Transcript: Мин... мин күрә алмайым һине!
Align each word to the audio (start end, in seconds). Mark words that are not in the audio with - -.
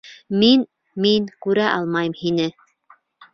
Мин... 0.43 0.63
мин 1.05 1.27
күрә 1.47 1.67
алмайым 1.75 2.17
һине! 2.23 2.49